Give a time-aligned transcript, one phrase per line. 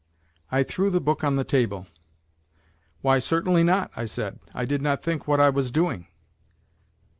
[0.51, 1.85] I threw the book on the table.
[3.03, 6.07] "Why, certainly not," I said, "I did not think what I was doing."